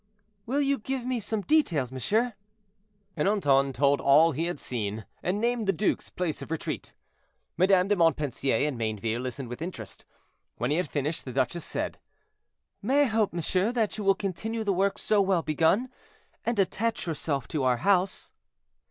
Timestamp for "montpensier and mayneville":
7.95-9.21